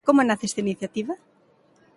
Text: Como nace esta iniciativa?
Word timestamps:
Como 0.07 0.21
nace 0.23 0.43
esta 0.47 0.63
iniciativa? 0.65 1.13